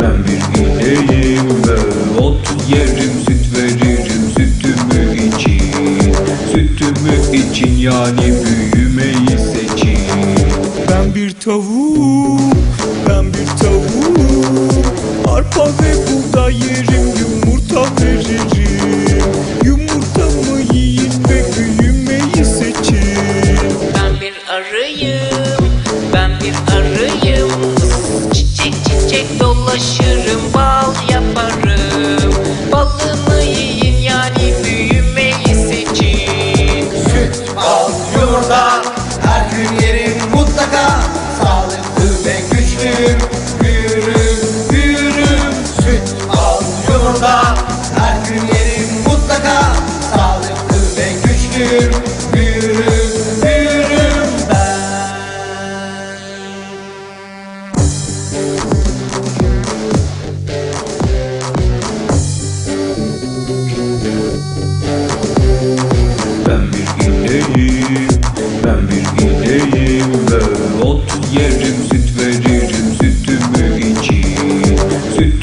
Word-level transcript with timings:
Ben 0.00 0.24
bir 0.24 0.60
ineğim 0.60 1.48
ve 1.48 1.78
ot 2.20 2.54
yerim 2.68 3.12
Süt 3.26 3.56
veririm 3.56 4.30
sütümü 4.36 5.16
için 5.26 6.14
Sütümü 6.52 7.36
için 7.36 7.76
yani 7.76 8.34
büyümeyi 8.44 9.38
seçin 9.38 9.98
Ben 10.90 11.14
bir 11.14 11.30
tavuk, 11.30 12.40
ben 13.08 13.24
bir 13.26 13.46
tavuk. 13.60 14.72
Arpa 15.28 15.66
ve 15.66 15.94
buğday 16.06 16.54
yerim, 16.54 17.06
yumurta 17.20 17.82
veririm. 18.02 19.22
Yumurtamı 19.64 20.60
yiyin 20.74 21.12
ve 21.28 21.44
büyümeyi 21.58 22.44
seçin 22.44 23.18
Ben 23.94 24.20
bir 24.20 24.34
arıyım 24.54 25.39
Dolaşırım, 29.40 30.54
bal 30.54 30.94
yaparım. 31.10 32.34
Balımı 32.72 33.42
yiyin 33.42 33.96
yani 34.02 34.54
büyümeyi 34.64 35.54
seçin 35.54 36.90
Süt, 36.90 37.56
bal, 37.56 37.90
yumurta 38.20 38.82
Her 39.26 39.50
gün 39.50 39.86
yerim 39.86 40.18
mutlaka. 40.34 41.00
Sağlıklı 41.42 42.24
ve 42.24 42.36
güçlüyüm 42.50 43.18
Büyürüm, 43.62 44.70
büyürüm. 44.70 45.54
Süt, 45.84 46.28
bal, 46.28 46.60
yumurta 46.92 47.54
Her 47.98 48.28
gün 48.28 48.46
yerim 48.46 48.88
mutlaka. 49.06 49.62
Sağlıklı 50.14 50.96
ve 50.96 51.12
güçlüyüm 51.24 51.92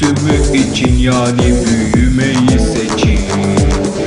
Sütümü 0.07 0.57
için 0.57 0.97
yani 0.97 1.53
büyümeyi 1.93 2.59
seçin. 2.59 3.19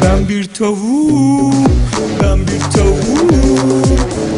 Ben 0.02 0.28
bir 0.28 0.44
tavuk, 0.44 1.54
ben 2.22 2.38
bir 2.38 2.60
tavuk 2.60 3.84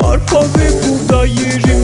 Arpa 0.04 0.40
ve 0.40 0.70
buğday 0.82 1.30
yerim, 1.30 1.81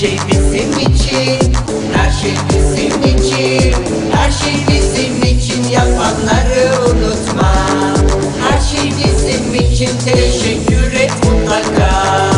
şey 0.00 0.18
bizim 0.28 0.78
için 0.78 1.52
Her 1.94 2.10
şey 2.10 2.34
bizim 2.48 3.02
için. 3.02 3.74
Her 4.12 4.30
şey 4.30 4.54
bizim 4.68 5.22
için 5.22 5.68
Yapanları 5.70 6.90
unutma. 6.90 7.52
Her 8.48 8.60
şey 8.60 8.90
bizim 8.90 9.54
için 9.54 9.90
Teşekkür 10.04 10.92
et 10.92 11.12
mutlaka. 11.24 12.37